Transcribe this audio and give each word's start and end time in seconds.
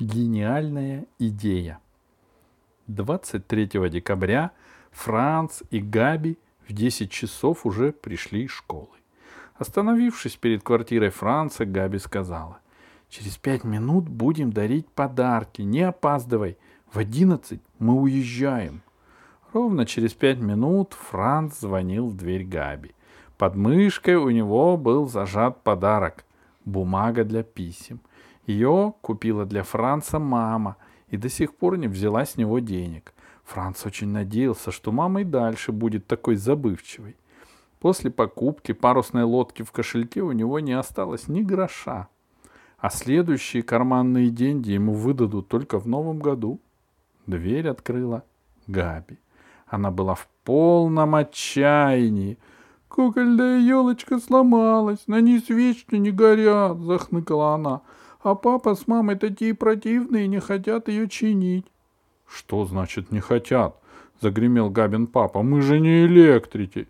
Гениальная 0.00 1.04
идея. 1.18 1.78
23 2.86 3.66
декабря 3.90 4.52
Франц 4.92 5.60
и 5.68 5.78
Габи 5.78 6.38
в 6.66 6.72
10 6.72 7.10
часов 7.10 7.66
уже 7.66 7.92
пришли 7.92 8.44
из 8.44 8.50
школы. 8.50 8.88
Остановившись 9.56 10.36
перед 10.36 10.62
квартирой 10.62 11.10
Франца, 11.10 11.66
Габи 11.66 11.98
сказала, 11.98 12.60
«Через 13.10 13.36
пять 13.36 13.62
минут 13.62 14.08
будем 14.08 14.54
дарить 14.54 14.88
подарки, 14.88 15.60
не 15.60 15.82
опаздывай. 15.82 16.56
В 16.90 16.98
одиннадцать 16.98 17.60
мы 17.78 18.00
уезжаем». 18.00 18.80
Ровно 19.52 19.84
через 19.84 20.14
пять 20.14 20.38
минут 20.38 20.94
Франц 20.94 21.60
звонил 21.60 22.08
в 22.08 22.16
дверь 22.16 22.44
Габи. 22.44 22.94
Под 23.36 23.54
мышкой 23.54 24.14
у 24.14 24.30
него 24.30 24.78
был 24.78 25.10
зажат 25.10 25.62
подарок— 25.62 26.24
бумага 26.64 27.24
для 27.24 27.42
писем. 27.42 28.00
Ее 28.50 28.94
купила 29.00 29.46
для 29.46 29.62
Франца 29.62 30.18
мама 30.18 30.76
и 31.08 31.16
до 31.16 31.28
сих 31.28 31.54
пор 31.54 31.78
не 31.78 31.86
взяла 31.86 32.24
с 32.24 32.36
него 32.36 32.58
денег. 32.58 33.14
Франц 33.44 33.86
очень 33.86 34.08
надеялся, 34.08 34.72
что 34.72 34.90
мама 34.90 35.20
и 35.20 35.24
дальше 35.24 35.70
будет 35.70 36.08
такой 36.08 36.34
забывчивой. 36.34 37.16
После 37.78 38.10
покупки 38.10 38.72
парусной 38.72 39.22
лодки 39.22 39.62
в 39.62 39.70
кошельке 39.70 40.22
у 40.22 40.32
него 40.32 40.58
не 40.58 40.72
осталось 40.72 41.28
ни 41.28 41.42
гроша. 41.42 42.08
А 42.78 42.90
следующие 42.90 43.62
карманные 43.62 44.30
деньги 44.30 44.72
ему 44.72 44.94
выдадут 44.94 45.46
только 45.46 45.78
в 45.78 45.86
новом 45.86 46.18
году. 46.18 46.60
Дверь 47.26 47.68
открыла 47.68 48.24
Габи. 48.66 49.18
Она 49.68 49.92
была 49.92 50.16
в 50.16 50.28
полном 50.42 51.14
отчаянии. 51.14 52.36
«Кукольная 52.88 53.60
елочка 53.60 54.18
сломалась, 54.18 55.06
на 55.06 55.20
ней 55.20 55.38
свечи 55.38 55.94
не 55.94 56.10
горят»,— 56.10 56.78
захныкала 56.80 57.54
она 57.54 57.82
а 58.22 58.34
папа 58.34 58.74
с 58.74 58.86
мамой 58.86 59.16
такие 59.16 59.54
противные, 59.54 60.28
не 60.28 60.40
хотят 60.40 60.88
ее 60.88 61.08
чинить.— 61.08 61.66
Что 62.26 62.64
значит 62.64 63.10
не 63.10 63.20
хотят?— 63.20 63.76
загремел 64.20 64.70
Габин 64.70 65.06
папа.— 65.06 65.42
Мы 65.42 65.62
же 65.62 65.80
не 65.80 66.04
электрики. 66.04 66.86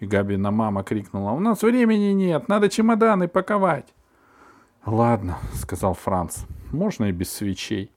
И 0.00 0.06
Габина 0.06 0.50
мама 0.50 0.82
крикнула.— 0.82 1.30
У 1.32 1.40
нас 1.40 1.62
времени 1.62 2.12
нет, 2.12 2.48
надо 2.48 2.68
чемоданы 2.68 3.28
паковать.— 3.28 3.92
Ладно,— 4.86 5.38
сказал 5.54 5.94
Франц,— 5.94 6.44
можно 6.72 7.06
и 7.06 7.12
без 7.12 7.30
свечей. 7.30 7.90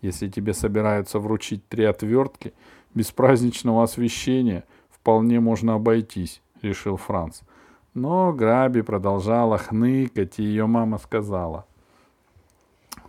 Если 0.00 0.28
тебе 0.28 0.54
собираются 0.54 1.18
вручить 1.18 1.68
три 1.68 1.84
отвертки, 1.84 2.54
без 2.94 3.10
праздничного 3.10 3.82
освещения 3.82 4.64
вполне 4.90 5.40
можно 5.40 5.74
обойтись,— 5.74 6.40
решил 6.62 6.96
Франц. 6.96 7.42
Но 7.94 8.32
Граби 8.32 8.82
продолжала 8.82 9.58
хныкать, 9.58 10.38
и 10.38 10.44
ее 10.44 10.66
мама 10.66 10.98
сказала. 10.98 11.66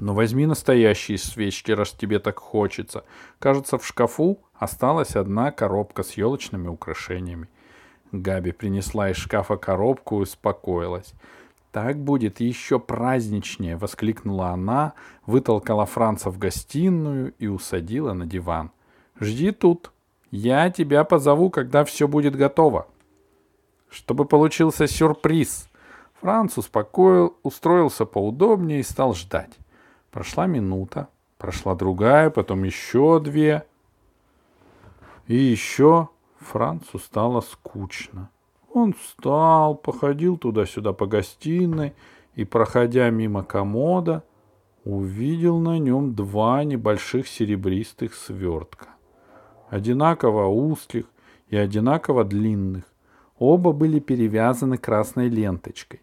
Но 0.00 0.14
возьми 0.14 0.46
настоящие 0.46 1.18
свечки, 1.18 1.72
раз 1.72 1.90
тебе 1.90 2.18
так 2.18 2.38
хочется. 2.38 3.04
Кажется, 3.38 3.78
в 3.78 3.86
шкафу 3.86 4.38
осталась 4.54 5.16
одна 5.16 5.50
коробка 5.50 6.02
с 6.02 6.12
елочными 6.12 6.68
украшениями. 6.68 7.48
Габи 8.12 8.52
принесла 8.52 9.10
из 9.10 9.16
шкафа 9.16 9.56
коробку 9.56 10.18
и 10.18 10.22
успокоилась. 10.22 11.14
«Так 11.72 11.98
будет 11.98 12.40
еще 12.40 12.78
праздничнее!»— 12.78 13.76
воскликнула 13.78 14.48
она, 14.48 14.94
вытолкала 15.26 15.84
Франца 15.84 16.30
в 16.30 16.38
гостиную 16.38 17.34
и 17.38 17.46
усадила 17.46 18.14
на 18.14 18.24
диван. 18.24 18.70
«Жди 19.20 19.50
тут. 19.50 19.92
Я 20.30 20.70
тебя 20.70 21.04
позову, 21.04 21.50
когда 21.50 21.84
все 21.84 22.08
будет 22.08 22.36
готово». 22.36 22.86
Чтобы 23.90 24.24
получился 24.24 24.86
сюрприз. 24.86 25.68
Франц 26.20 26.56
успокоил, 26.56 27.36
устроился 27.42 28.06
поудобнее 28.06 28.80
и 28.80 28.84
стал 28.84 29.14
ждать. 29.14 29.52
Прошла 30.10 30.46
минута, 30.46 31.08
прошла 31.36 31.74
другая, 31.74 32.30
потом 32.30 32.64
еще 32.64 33.20
две. 33.20 33.66
И 35.26 35.36
еще 35.36 36.08
Францу 36.38 36.98
стало 36.98 37.40
скучно. 37.42 38.30
Он 38.72 38.92
встал, 38.92 39.74
походил 39.74 40.36
туда-сюда 40.36 40.92
по 40.92 41.06
гостиной 41.06 41.94
и, 42.34 42.44
проходя 42.44 43.10
мимо 43.10 43.42
комода, 43.42 44.24
увидел 44.84 45.58
на 45.58 45.78
нем 45.78 46.14
два 46.14 46.64
небольших 46.64 47.28
серебристых 47.28 48.14
свертка. 48.14 48.88
Одинаково 49.68 50.46
узких 50.46 51.06
и 51.48 51.56
одинаково 51.56 52.24
длинных. 52.24 52.84
Оба 53.38 53.72
были 53.72 54.00
перевязаны 54.00 54.78
красной 54.78 55.28
ленточкой. 55.28 56.00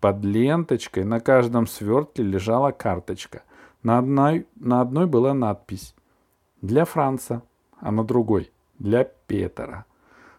Под 0.00 0.24
ленточкой 0.24 1.04
на 1.04 1.18
каждом 1.18 1.66
свертке 1.66 2.22
лежала 2.22 2.70
карточка. 2.70 3.42
На 3.82 3.98
одной, 3.98 4.46
на 4.56 4.80
одной 4.80 5.06
была 5.06 5.34
надпись 5.34 5.94
«Для 6.62 6.84
Франца», 6.84 7.42
а 7.80 7.90
на 7.90 8.04
другой 8.04 8.50
«Для 8.78 9.04
Петера». 9.04 9.86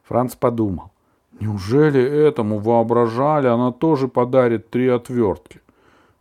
Франц 0.04 0.36
подумал, 0.36 0.92
неужели 1.40 2.02
этому 2.02 2.60
воображали, 2.60 3.48
она 3.48 3.72
тоже 3.72 4.08
подарит 4.08 4.70
три 4.70 4.88
отвертки? 4.88 5.62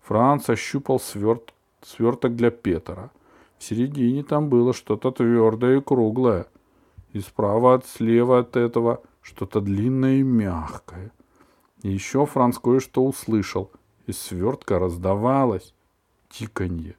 Франц 0.03 0.51
ощупал 0.51 0.99
сверт, 0.99 1.55
сверток 1.83 2.35
для 2.35 2.51
Петера. 2.51 3.11
В 3.59 3.65
середине 3.65 4.25
там 4.25 4.49
было 4.49 4.73
что-то 4.73 5.11
твердое 5.11 5.79
и 5.79 5.81
круглое. 5.81 6.47
И 7.13 7.21
справа 7.21 7.75
от 7.75 7.87
слева 7.87 8.41
от 8.41 8.57
этого 8.57 9.01
что-то 9.23 9.61
длинное 9.61 10.17
и 10.17 10.23
мягкое. 10.23 11.13
И 11.83 11.91
еще 11.91 12.27
Франц 12.27 12.59
кое-что 12.59 13.05
услышал. 13.05 13.71
Из 14.07 14.19
свертка 14.19 14.79
раздавалось 14.79 15.75
тиканье. 16.31 16.97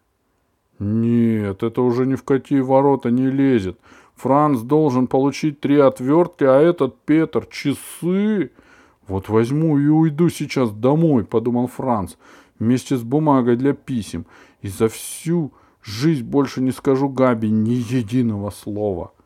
Нет, 0.80 1.64
это 1.64 1.82
уже 1.82 2.06
ни 2.06 2.16
в 2.16 2.24
какие 2.24 2.62
ворота 2.62 3.12
не 3.12 3.30
лезет. 3.30 3.78
Франц 4.16 4.62
должен 4.62 5.08
получить 5.08 5.60
три 5.60 5.78
отвертки, 5.78 6.44
а 6.44 6.60
этот 6.60 6.98
Петр— 7.06 7.46
часы. 7.52 8.52
Вот 9.08 9.28
возьму 9.28 9.78
и 9.78 9.88
уйду 9.88 10.30
сейчас 10.30 10.72
домой, 10.72 11.26
подумал 11.26 11.68
Франц, 11.68 12.16
вместе 12.60 12.96
с 12.96 13.02
бумагой 13.02 13.58
для 13.58 13.74
писем. 13.74 14.26
И 14.62 14.68
за 14.68 14.88
всю 14.88 15.52
жизнь 15.82 16.24
больше 16.24 16.62
не 16.62 16.72
скажу 16.72 17.10
Габи 17.10 17.50
ни 17.50 17.72
единого 17.72 18.52
слова.— 18.52 19.12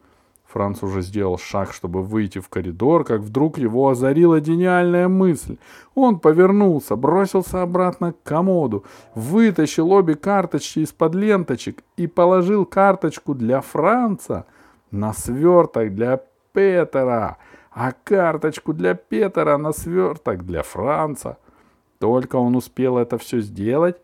Франц 0.53 0.83
уже 0.83 1.01
сделал 1.01 1.39
шаг, 1.39 1.73
чтобы 1.73 2.03
выйти 2.03 2.37
в 2.37 2.47
коридор, 2.47 3.03
как 3.03 3.21
вдруг 3.21 3.57
его 3.57 3.89
озарила 3.89 4.39
гениальная 4.39 5.07
мысль. 5.07 5.57
Он 5.95 6.19
повернулся, 6.19 6.95
бросился 6.95 7.63
обратно 7.63 8.13
к 8.13 8.21
комоду, 8.21 8.83
вытащил 9.15 9.91
обе 9.91 10.13
карточки 10.13 10.79
из-под 10.79 11.15
ленточек 11.15 11.83
и 11.97 12.05
положил 12.05 12.65
карточку 12.67 13.33
для 13.33 13.61
Франца 13.61 14.45
на 14.91 15.13
сверток 15.13 15.95
для 15.95 16.21
Петера, 16.53 17.37
а 17.71 17.91
карточку 18.03 18.73
для 18.73 18.93
Петера 18.93 19.57
на 19.57 19.73
сверток 19.73 20.45
для 20.45 20.61
Франца. 20.61 21.37
Только 21.97 22.35
он 22.35 22.55
успел 22.55 22.99
это 22.99 23.17
все 23.17 23.41
сделать, 23.41 23.97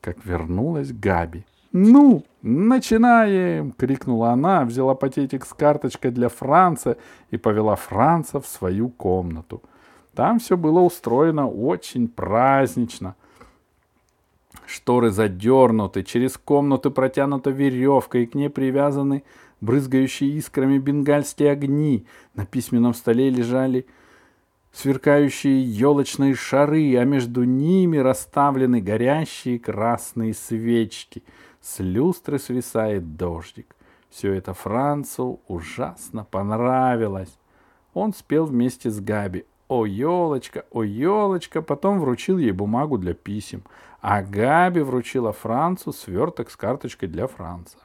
как 0.00 0.24
вернулась 0.24 0.92
Габи. 0.92 1.44
«Ну, 1.72 2.22
начинаем!»— 2.42 3.72
крикнула 3.78 4.30
она, 4.30 4.64
взяла 4.64 4.94
пакетик 4.94 5.46
с 5.46 5.54
карточкой 5.54 6.10
для 6.10 6.28
Франца 6.28 6.98
и 7.30 7.38
повела 7.38 7.76
Франца 7.76 8.40
в 8.40 8.46
свою 8.46 8.90
комнату. 8.90 9.62
Там 10.14 10.38
все 10.38 10.58
было 10.58 10.80
устроено 10.80 11.48
очень 11.48 12.08
празднично. 12.08 13.16
Шторы 14.66 15.10
задернуты, 15.10 16.02
через 16.02 16.36
комнату 16.36 16.90
протянута 16.90 17.50
веревка, 17.50 18.18
и 18.18 18.26
к 18.26 18.34
ней 18.34 18.50
привязаны 18.50 19.24
брызгающие 19.62 20.30
искрами 20.30 20.76
бенгальские 20.76 21.52
огни. 21.52 22.06
На 22.34 22.44
письменном 22.44 22.92
столе 22.92 23.30
лежали 23.30 23.86
сверкающие 24.72 25.62
елочные 25.62 26.34
шары, 26.34 26.96
а 26.96 27.04
между 27.04 27.44
ними 27.44 27.96
расставлены 27.96 28.82
горящие 28.82 29.58
красные 29.58 30.34
свечки— 30.34 31.22
с 31.62 31.78
люстры 31.78 32.38
свисает 32.38 33.16
дождик. 33.16 33.74
Все 34.10 34.34
это 34.34 34.52
Францу 34.52 35.40
ужасно 35.48 36.24
понравилось. 36.24 37.38
Он 37.94 38.12
спел 38.12 38.44
вместе 38.46 38.90
с 38.90 39.00
Габи 39.00 39.46
«О, 39.68 39.86
елочка, 39.86 40.66
о, 40.70 40.82
елочка», 40.82 41.62
потом 41.62 42.00
вручил 42.00 42.36
ей 42.36 42.50
бумагу 42.50 42.98
для 42.98 43.14
писем, 43.14 43.62
а 44.02 44.22
Габи 44.22 44.80
вручила 44.80 45.32
Францу 45.32 45.92
сверток 45.92 46.50
с 46.50 46.56
карточкой 46.56 47.08
для 47.08 47.26
Франца. 47.26 47.78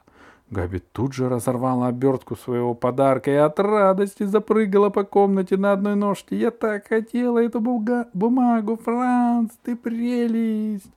Габи 0.50 0.80
тут 0.80 1.12
же 1.12 1.28
разорвала 1.28 1.88
обертку 1.88 2.36
своего 2.36 2.74
подарка 2.74 3.30
и 3.30 3.34
от 3.34 3.60
радости 3.60 4.24
запрыгала 4.24 4.90
по 4.90 5.04
комнате 5.04 5.56
на 5.56 5.72
одной 5.72 5.94
ножке. 5.94 6.36
«Я 6.36 6.50
так 6.50 6.88
хотела 6.88 7.38
эту 7.38 7.60
бумагу, 7.60 8.76
Франц, 8.76 9.52
ты 9.62 9.76
прелесть!» 9.76 10.90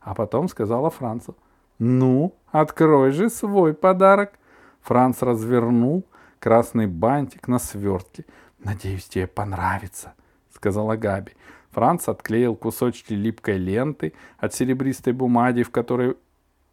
А 0.00 0.14
потом 0.14 0.48
сказала 0.48 0.90
Францу— 0.90 1.36
«Ну, 1.78 2.34
открой 2.50 3.12
же 3.12 3.30
свой 3.30 3.74
подарок!» 3.74 4.38
Франц 4.82 5.22
развернул 5.22 6.04
красный 6.38 6.86
бантик 6.86 7.48
на 7.48 7.58
свертке. 7.58 8.24
«Надеюсь, 8.58 9.06
тебе 9.06 9.26
понравится»,— 9.26 10.14
сказала 10.54 10.96
Габи. 10.96 11.32
Франц 11.70 12.08
отклеил 12.08 12.54
кусочки 12.54 13.14
липкой 13.14 13.56
ленты 13.56 14.12
от 14.38 14.54
серебристой 14.54 15.12
бумаги, 15.12 15.62
в 15.62 15.70
которой 15.70 16.16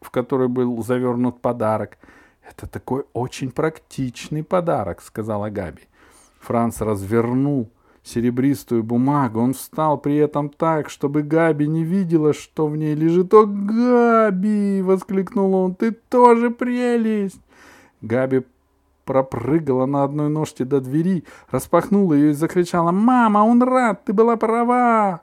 в 0.02 0.12
который 0.12 0.48
был 0.48 0.82
завернут 0.84 1.42
подарок. 1.42 1.98
«Это 2.42 2.68
такой 2.68 3.06
очень 3.14 3.52
практичный 3.52 4.44
подарок»,— 4.44 5.02
сказала 5.04 5.50
Габи. 5.50 5.84
Франц 6.40 6.82
развернул 6.82 7.70
серебристую 8.10 8.84
бумагу. 8.84 9.40
Он 9.40 9.54
встал 9.54 9.98
при 9.98 10.18
этом 10.18 10.50
так, 10.50 10.90
чтобы 10.90 11.22
Габи 11.24 11.68
не 11.68 11.84
видела, 11.84 12.34
что 12.34 12.68
в 12.68 12.76
ней 12.76 12.96
лежит. 12.96 13.34
«О, 13.34 13.46
Габи!»— 13.46 14.82
воскликнул 14.84 15.54
он. 15.54 15.76
«Ты 15.76 15.92
тоже 15.92 16.50
прелесть!» 16.50 17.42
Габи 18.02 18.44
пропрыгала 19.06 19.86
на 19.86 20.04
одной 20.04 20.30
ножке 20.30 20.66
до 20.66 20.82
двери, 20.82 21.24
распахнула 21.50 22.14
ее 22.14 22.32
и 22.32 22.34
закричала 22.34 22.92
«Мама, 22.92 23.40
он 23.40 23.64
рад! 23.64 24.06
Ты 24.06 24.14
была 24.14 24.36
права!» 24.36 25.22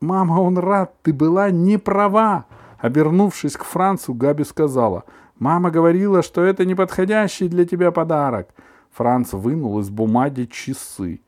«Мама, 0.00 0.40
он 0.40 0.58
рад! 0.58 0.94
Ты 1.02 1.12
была 1.12 1.50
не 1.50 1.78
права!» 1.78 2.46
Обернувшись 2.78 3.56
к 3.56 3.64
Францу, 3.64 4.14
Габи 4.14 4.44
сказала 4.44 5.04
«Мама 5.38 5.70
говорила, 5.70 6.22
что 6.22 6.42
это 6.42 6.64
неподходящий 6.64 7.48
для 7.48 7.64
тебя 7.64 7.90
подарок». 7.90 8.48
Франц 8.96 9.34
вынул 9.34 9.78
из 9.80 9.90
бумаги 9.90 10.46
часы. 10.46 11.20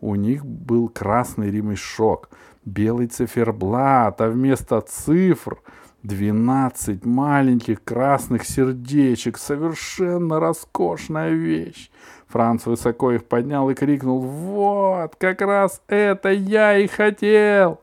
У 0.00 0.16
них 0.16 0.44
был 0.44 0.88
красный 0.88 1.52
ремешок, 1.52 2.28
белый 2.64 3.06
циферблат, 3.06 4.20
а 4.20 4.28
вместо 4.28 4.80
цифр 4.80 5.58
двенадцать 6.02 7.04
маленьких 7.04 7.84
красных 7.84 8.44
сердечек. 8.44 9.38
Совершенно 9.38 10.40
роскошная 10.40 11.30
вещь. 11.30 11.92
Франц 12.26 12.66
высоко 12.66 13.12
их 13.12 13.24
поднял 13.24 13.70
и 13.70 13.74
крикнул 13.74 14.18
«Вот, 14.18 15.14
как 15.14 15.42
раз 15.42 15.80
это 15.86 16.30
я 16.30 16.76
и 16.76 16.88
хотел!» 16.88 17.80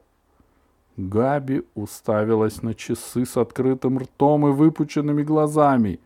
Габи 0.98 1.64
уставилась 1.76 2.62
на 2.62 2.74
часы 2.74 3.26
с 3.26 3.38
открытым 3.38 4.00
ртом 4.00 4.50
и 4.50 4.52
выпученными 4.52 5.24
глазами. 5.24 6.02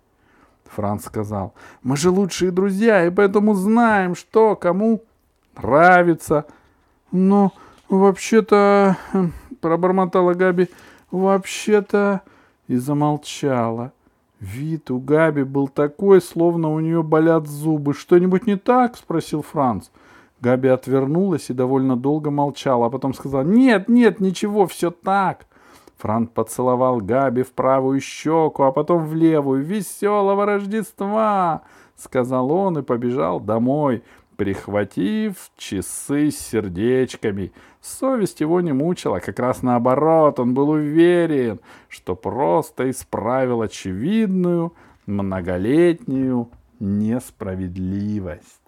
Франц 0.75 1.05
сказал. 1.05 1.53
«Мы 1.83 1.97
же 1.97 2.09
лучшие 2.09 2.51
друзья, 2.51 3.05
и 3.05 3.09
поэтому 3.09 3.53
знаем, 3.53 4.15
что 4.15 4.55
кому 4.55 5.03
нравится». 5.55 6.45
«Ну, 7.11 7.51
вообще-то...»— 7.89 8.97
пробормотала 9.61 10.33
Габи. 10.33 10.69
«Вообще-то...» 11.11 12.21
И 12.67 12.77
замолчала. 12.77 13.91
Вид 14.39 14.89
у 14.91 14.99
Габи 14.99 15.43
был 15.43 15.67
такой, 15.67 16.21
словно 16.21 16.69
у 16.73 16.79
нее 16.79 17.03
болят 17.03 17.47
зубы. 17.47 17.93
«Что-нибудь 17.93 18.47
не 18.47 18.57
так?»— 18.57 18.97
спросил 18.97 19.41
Франц. 19.41 19.89
Габи 20.41 20.67
отвернулась 20.67 21.49
и 21.49 21.53
довольно 21.53 21.95
долго 21.95 22.29
молчала, 22.29 22.87
а 22.87 22.89
потом 22.89 23.13
сказала 23.13 23.43
«Нет, 23.43 23.87
нет, 23.87 24.19
ничего, 24.19 24.67
все 24.67 24.91
так». 24.91 25.45
Франк 26.03 26.31
поцеловал 26.33 26.99
Габи 26.99 27.43
в 27.43 27.53
правую 27.53 28.01
щеку, 28.01 28.63
а 28.63 28.73
потом 28.73 29.05
в 29.05 29.15
левую. 29.15 29.63
«Веселого 29.63 30.45
Рождества!»— 30.45 31.61
сказал 31.95 32.51
он 32.51 32.79
и 32.79 32.81
побежал 32.81 33.39
домой, 33.39 34.03
прихватив 34.35 35.49
часы 35.55 36.29
с 36.29 36.37
сердечками. 36.37 37.53
Совесть 37.79 38.41
его 38.41 38.59
не 38.59 38.73
мучила, 38.73 39.19
как 39.19 39.39
раз 39.39 39.61
наоборот, 39.61 40.41
он 40.41 40.53
был 40.53 40.71
уверен, 40.71 41.61
что 41.87 42.17
просто 42.17 42.89
исправил 42.89 43.61
очевидную 43.61 44.73
многолетнюю 45.05 46.49
несправедливость. 46.81 48.62